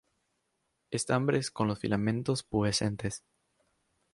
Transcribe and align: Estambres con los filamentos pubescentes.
Estambres 0.89 1.51
con 1.51 1.67
los 1.67 1.77
filamentos 1.77 2.41
pubescentes. 2.41 3.23